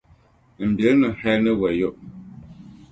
m 0.69 0.71
bilim 0.77 0.99
ni 1.01 1.09
hal 1.21 1.37
ni 1.43 1.51
wayo. 1.59 1.89